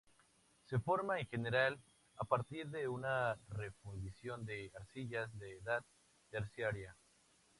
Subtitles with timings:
[0.65, 1.79] Se forma en general
[2.17, 5.85] a partir de una refundición de arcillas de edad
[6.31, 6.97] terciaria.